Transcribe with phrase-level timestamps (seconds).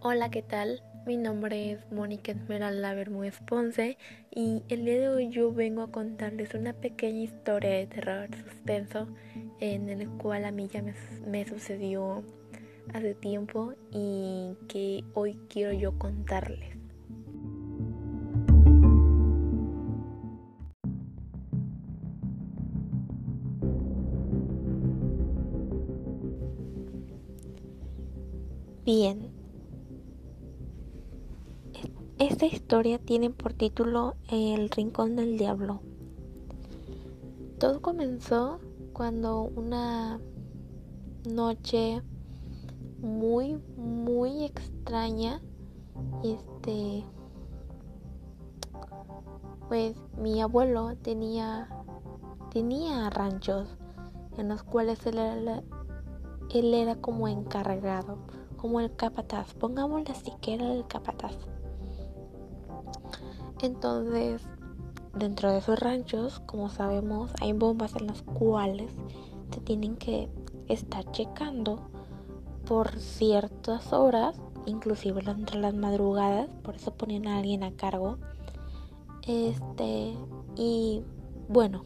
[0.00, 0.80] Hola, ¿qué tal?
[1.06, 3.98] Mi nombre es Mónica Esmeralda Bermúdez Ponce
[4.30, 9.08] y el día de hoy yo vengo a contarles una pequeña historia de terror suspenso
[9.58, 10.94] en el cual a mí ya me,
[11.26, 12.22] me sucedió
[12.94, 16.77] hace tiempo y que hoy quiero yo contarles.
[32.68, 35.80] Historia tiene por título El Rincón del Diablo.
[37.58, 38.60] Todo comenzó
[38.92, 40.20] cuando una
[41.24, 42.02] noche
[43.00, 45.40] muy, muy extraña,
[46.22, 47.06] este,
[49.66, 51.70] pues mi abuelo tenía,
[52.52, 53.66] tenía ranchos
[54.36, 55.62] en los cuales él era,
[56.52, 58.18] él era como encargado,
[58.58, 61.34] como el capataz, pongámosle así que era el capataz.
[63.60, 64.42] Entonces,
[65.14, 68.92] dentro de esos ranchos, como sabemos, hay bombas en las cuales
[69.50, 70.28] te tienen que
[70.68, 71.80] estar checando
[72.66, 78.18] por ciertas horas, inclusive entre las madrugadas, por eso ponían a alguien a cargo.
[79.26, 80.14] Este,
[80.56, 81.02] y
[81.48, 81.82] bueno,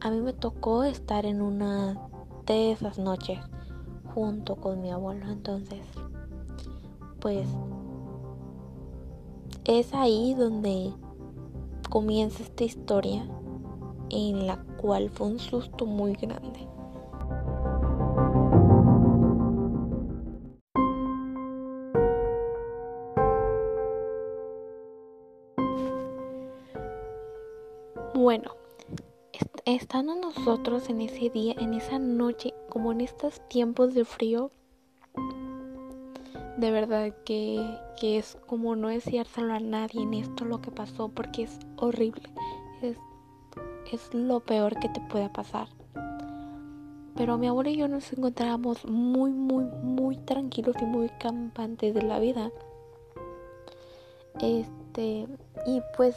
[0.00, 1.98] a mí me tocó estar en una
[2.46, 3.38] de esas noches
[4.14, 5.86] junto con mi abuelo, entonces,
[7.20, 7.48] pues
[9.64, 10.92] es ahí donde
[11.88, 13.26] comienza esta historia
[14.10, 16.68] en la cual fue un susto muy grande.
[28.14, 28.52] Bueno,
[29.64, 34.50] estando nosotros en ese día, en esa noche, como en estos tiempos de frío,
[36.56, 41.44] de verdad que, es como no decírselo a nadie en esto lo que pasó porque
[41.44, 42.28] es horrible.
[42.82, 42.98] Es,
[43.92, 45.68] es lo peor que te pueda pasar.
[47.16, 52.02] Pero mi abuelo y yo nos encontrábamos muy, muy, muy tranquilos y muy campantes de
[52.02, 52.50] la vida.
[54.40, 55.26] Este,
[55.66, 56.16] y pues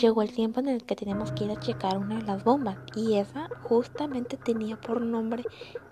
[0.00, 2.76] llegó el tiempo en el que teníamos que ir a checar una de las bombas
[2.94, 5.44] y esa justamente tenía por nombre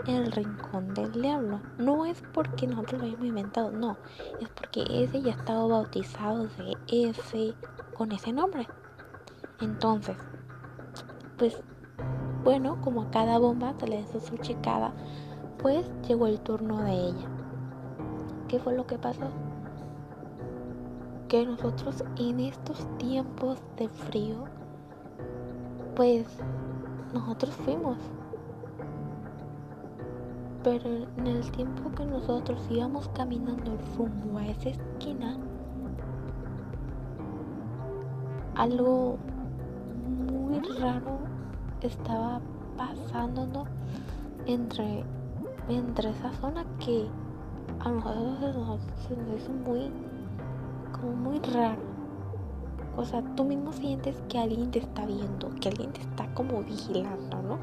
[0.06, 1.60] el rincón del diablo.
[1.78, 3.96] No es porque nosotros lo hayamos inventado, no,
[4.40, 7.54] es porque ese ya estaba bautizado de ese
[7.94, 8.68] con ese nombre.
[9.60, 10.16] Entonces,
[11.36, 11.60] pues
[12.44, 14.92] bueno, como a cada bomba se le hizo su checada,
[15.58, 17.28] pues llegó el turno de ella.
[18.46, 19.45] ¿Qué fue lo que pasó?
[21.28, 24.44] Que nosotros en estos tiempos de frío,
[25.94, 26.26] pues
[27.12, 27.98] nosotros fuimos.
[30.62, 35.36] Pero en el tiempo que nosotros íbamos caminando rumbo a esa esquina,
[38.54, 39.18] algo
[40.30, 41.18] muy raro
[41.82, 42.40] estaba
[42.76, 43.68] pasándonos
[44.46, 45.04] entre,
[45.68, 47.06] entre esa zona que
[47.80, 49.90] a nosotros se nos hizo muy
[51.06, 51.82] muy raro.
[52.96, 56.62] O sea, tú mismo sientes que alguien te está viendo, que alguien te está como
[56.62, 57.58] vigilando, ¿no?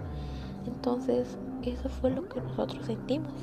[0.66, 3.34] Entonces, eso fue lo que nosotros sentimos.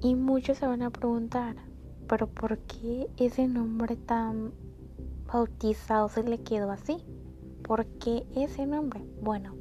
[0.00, 1.56] Y muchos se van a preguntar,
[2.06, 4.52] pero ¿por qué ese nombre tan
[5.32, 7.02] bautizado se le quedó así?
[7.64, 9.02] ¿Por qué ese nombre?
[9.22, 9.54] Bueno,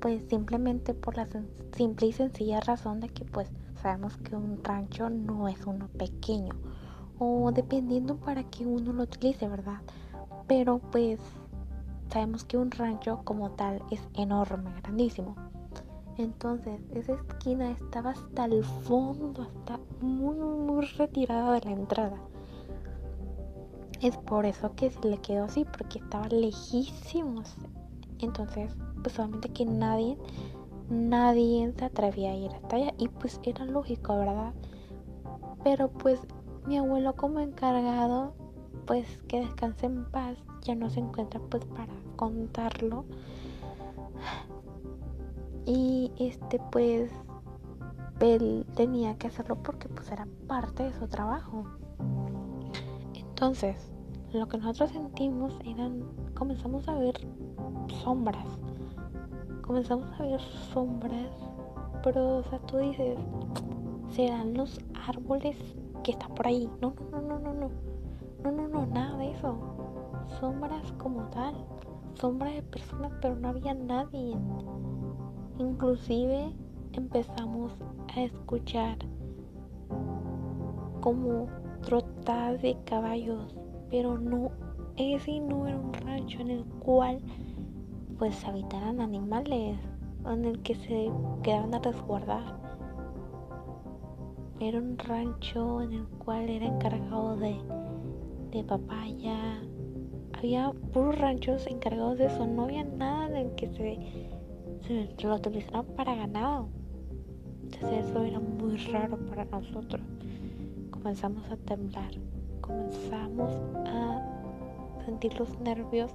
[0.00, 1.28] pues simplemente por la
[1.76, 3.50] simple y sencilla razón de que pues
[3.82, 6.54] sabemos que un rancho no es uno pequeño
[7.18, 9.82] o dependiendo para que uno lo utilice, ¿verdad?
[10.46, 11.20] Pero pues
[12.10, 15.36] sabemos que un rancho como tal es enorme, grandísimo.
[16.16, 22.16] Entonces, esa esquina estaba hasta el fondo, hasta muy, muy retirada de la entrada.
[24.04, 27.56] Es por eso que se le quedó así, porque estaba lejísimos.
[28.18, 30.18] Entonces, pues solamente que nadie,
[30.90, 32.92] nadie se atrevía a ir hasta allá.
[32.98, 34.52] Y pues era lógico, ¿verdad?
[35.62, 36.20] Pero pues
[36.66, 38.34] mi abuelo como encargado,
[38.84, 43.06] pues que descanse en paz, ya no se encuentra pues para contarlo.
[45.64, 47.10] Y este pues
[48.20, 51.64] él tenía que hacerlo porque pues era parte de su trabajo.
[53.14, 53.93] Entonces,
[54.38, 56.02] lo que nosotros sentimos eran,
[56.34, 57.14] comenzamos a ver
[58.02, 58.46] sombras.
[59.62, 60.40] Comenzamos a ver
[60.72, 61.30] sombras,
[62.02, 63.18] pero, o sea, tú dices,
[64.10, 65.56] serán los árboles
[66.02, 66.68] que están por ahí.
[66.80, 67.70] No, no, no, no, no, no.
[68.42, 69.56] No, no, no, nada de eso.
[70.38, 71.54] Sombras como tal.
[72.14, 74.36] Sombras de personas, pero no había nadie.
[75.58, 76.52] Inclusive
[76.92, 77.72] empezamos
[78.14, 78.98] a escuchar
[81.00, 81.46] como
[81.82, 83.56] trotadas de caballos,
[83.94, 84.50] pero no,
[84.96, 87.20] ese no era un rancho en el cual
[88.18, 89.78] pues habitaran animales,
[90.26, 91.12] en el que se
[91.44, 92.58] quedaban a resguardar.
[94.58, 97.56] Era un rancho en el cual era encargado de,
[98.50, 99.62] de papaya.
[100.32, 105.36] Había puros ranchos encargados de eso, no había nada en el que se, se lo
[105.36, 106.68] utilizaran para ganado.
[107.62, 110.02] Entonces eso era muy raro para nosotros.
[110.90, 112.10] Comenzamos a temblar,
[112.64, 113.52] comenzamos
[113.86, 114.22] a
[115.04, 116.10] sentir los nervios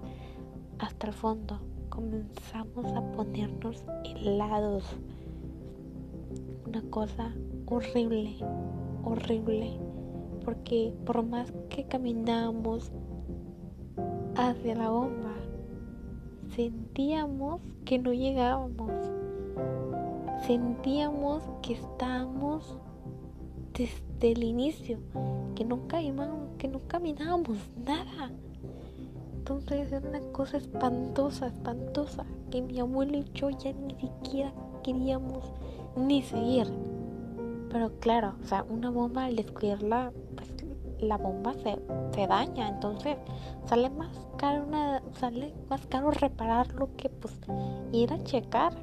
[0.80, 1.60] hasta el fondo.
[1.90, 4.84] Comenzamos a ponernos helados.
[6.66, 7.32] Una cosa
[7.68, 8.38] horrible,
[9.04, 9.78] horrible.
[10.44, 12.92] Porque por más que caminábamos
[14.36, 15.36] hacia la bomba,
[16.56, 18.92] sentíamos que no llegábamos.
[20.48, 22.76] Sentíamos que estábamos
[24.20, 24.98] desde el inicio,
[25.56, 28.32] que nunca íbamos, que no caminábamos nada.
[29.38, 34.52] Entonces era una cosa espantosa, espantosa, que mi abuelo y yo ya ni siquiera
[34.84, 35.46] queríamos
[35.96, 36.68] ni seguir.
[37.72, 40.50] Pero claro, o sea, una bomba al descuidarla, pues
[41.00, 41.80] la bomba se,
[42.14, 43.16] se daña, entonces
[43.66, 47.34] sale más caro una, sale más caro repararlo que pues
[47.94, 48.74] ir a checar.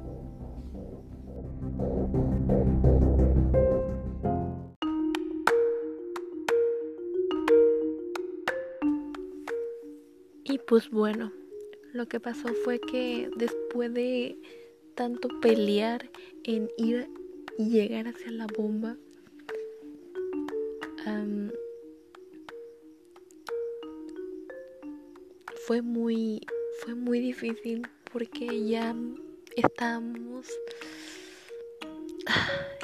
[10.49, 11.33] Y pues bueno,
[11.91, 14.39] lo que pasó fue que después de
[14.95, 16.09] tanto pelear
[16.45, 17.09] en ir
[17.57, 18.97] y llegar hacia la bomba,
[25.67, 26.39] fue muy
[26.79, 28.95] fue muy difícil porque ya
[29.57, 30.47] estábamos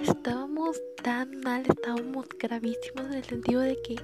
[0.01, 3.95] estábamos tan mal, estábamos gravísimos en el sentido de que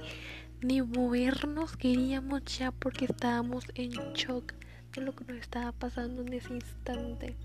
[0.62, 4.52] ni movernos queríamos ya porque estábamos en shock
[4.94, 7.36] de lo que nos estaba pasando en ese instante.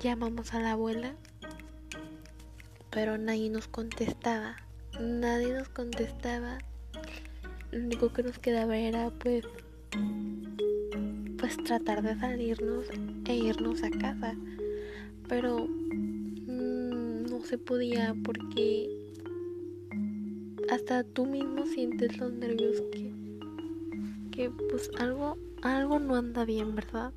[0.00, 1.14] llamamos a la abuela,
[2.90, 4.56] pero nadie nos contestaba.
[4.98, 6.58] Nadie nos contestaba.
[7.70, 9.44] Lo único que nos quedaba era pues
[11.38, 12.86] pues tratar de salirnos
[13.26, 14.34] e irnos a casa.
[15.28, 18.97] Pero mm, no se podía porque
[20.78, 23.12] hasta tú mismo sientes los nervios que,
[24.30, 27.12] que pues algo, algo no anda bien, ¿verdad?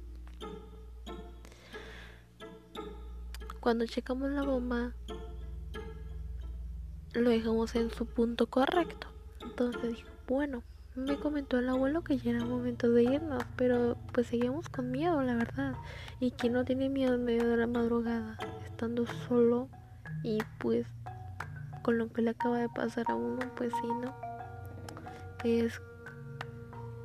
[3.59, 4.93] Cuando checamos la bomba,
[7.13, 9.07] lo dejamos en su punto correcto.
[9.43, 10.63] Entonces dijo, bueno,
[10.95, 15.21] me comentó el abuelo que ya era momento de irnos, pero pues seguimos con miedo,
[15.21, 15.75] la verdad.
[16.19, 19.69] Y quien no tiene miedo en medio de la madrugada, estando solo
[20.23, 20.87] y pues
[21.81, 24.15] con lo que le acaba de pasar a uno, pues sí, ¿no?
[25.43, 25.81] Es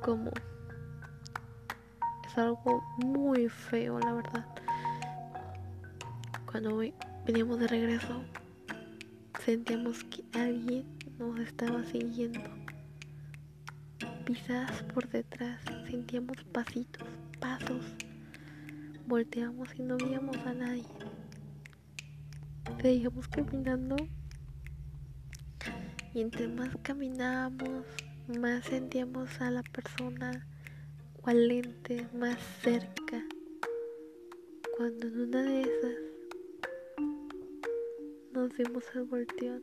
[0.02, 0.30] como...
[2.26, 4.46] Es algo muy feo, la verdad.
[6.50, 6.82] Cuando
[7.26, 8.22] veníamos de regreso,
[9.44, 10.86] sentíamos que alguien
[11.18, 12.40] nos estaba siguiendo.
[14.24, 17.06] Pisadas por detrás, sentíamos pasitos,
[17.40, 17.84] pasos.
[19.06, 20.84] Volteamos y no veíamos a nadie.
[22.82, 23.96] Seguíamos caminando
[26.16, 27.84] y entre más caminábamos,
[28.40, 30.48] más sentíamos a la persona
[31.22, 33.22] o al lente más cerca.
[34.78, 35.96] Cuando en una de esas
[38.32, 39.62] nos dimos el volteón,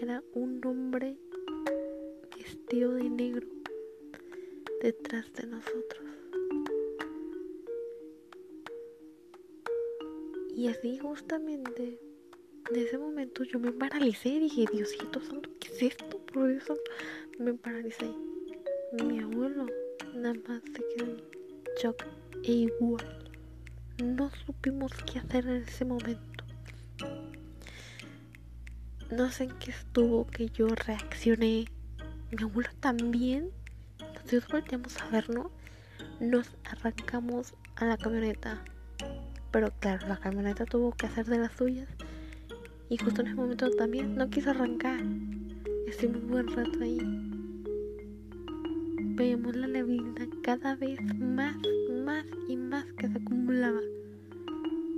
[0.00, 1.16] era un hombre
[2.36, 3.46] vestido de negro
[4.82, 6.08] detrás de nosotros.
[10.56, 12.07] Y así justamente
[12.70, 16.18] en ese momento yo me paralicé y dije, Diosito santo, ¿qué es esto?
[16.32, 16.74] Por eso
[17.38, 18.10] me paralicé.
[19.04, 19.66] Mi abuelo
[20.14, 21.22] nada más se quedó en
[21.80, 22.04] shock
[22.44, 23.30] e igual.
[24.02, 26.44] No supimos qué hacer en ese momento.
[29.10, 31.66] No sé en qué estuvo que yo reaccioné.
[32.30, 33.50] Mi abuelo también.
[33.98, 35.50] Entonces volteamos a vernos.
[36.20, 38.62] Nos arrancamos a la camioneta.
[39.50, 41.88] Pero claro, la camioneta tuvo que hacer de las suyas
[42.90, 45.00] y justo en ese momento también no quiso arrancar.
[45.86, 46.98] Estuve un buen rato ahí.
[49.16, 51.56] Veíamos la neblina cada vez más,
[52.04, 53.80] más y más que se acumulaba.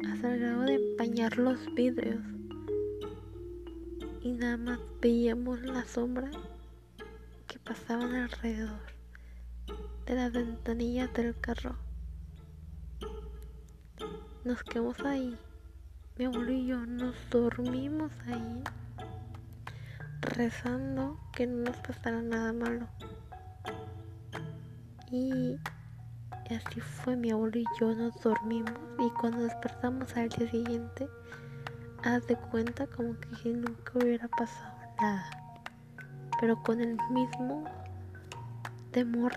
[0.08, 2.20] Hasta el grado de empañar los vidrios.
[4.22, 6.30] y nada más veíamos la sombra
[7.46, 8.80] que pasaban alrededor
[10.06, 11.76] de las ventanillas del carro.
[14.44, 15.36] Nos quedamos ahí,
[16.20, 18.62] mi abuelo y yo nos dormimos ahí,
[20.20, 22.86] rezando que no nos pasara nada malo.
[25.10, 25.56] Y
[26.54, 31.08] así fue, mi abuelo y yo nos dormimos y cuando despertamos al día siguiente,
[32.04, 35.30] haz de cuenta como que nunca hubiera pasado nada,
[36.38, 37.64] pero con el mismo
[38.90, 39.32] temor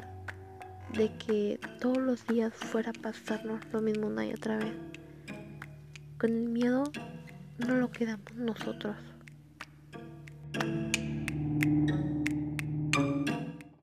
[0.97, 4.92] de que todos los días fuera a pasarnos lo mismo una y otra vez
[6.23, 6.83] con el miedo
[7.57, 8.95] no lo quedamos nosotros.